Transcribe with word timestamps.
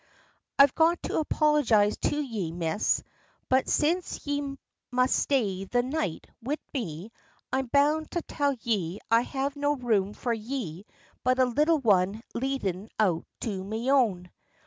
"I've 0.57 0.73
got 0.73 1.03
to 1.03 1.19
apologize 1.19 1.95
to 1.97 2.19
ye, 2.19 2.51
Miss, 2.51 3.03
but 3.49 3.69
since 3.69 4.25
ye 4.25 4.57
must 4.89 5.15
stay 5.15 5.65
the 5.65 5.83
night 5.83 6.25
wid 6.41 6.57
me, 6.73 7.11
I'm 7.53 7.67
bound 7.67 8.09
to 8.13 8.23
tell 8.23 8.55
ye 8.61 8.99
I 9.11 9.21
have 9.21 9.55
no 9.55 9.75
room 9.75 10.15
for 10.15 10.33
ye 10.33 10.87
but 11.23 11.37
a 11.37 11.45
little 11.45 11.77
one 11.77 12.23
leadin' 12.33 12.89
out 12.99 13.27
o' 13.45 13.63
me 13.63 13.91
own." 13.91 14.31